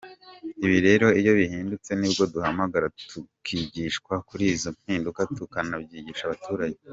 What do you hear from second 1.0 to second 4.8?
iyo bihindutse nibwo duhamagarwa tukigishwa kuri izo